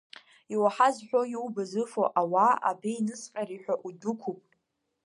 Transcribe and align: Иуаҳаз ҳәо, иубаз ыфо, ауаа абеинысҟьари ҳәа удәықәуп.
Иуаҳаз 0.53 0.95
ҳәо, 1.07 1.21
иубаз 1.33 1.71
ыфо, 1.83 2.03
ауаа 2.21 2.53
абеинысҟьари 2.69 3.61
ҳәа 3.63 3.75
удәықәуп. 3.87 4.39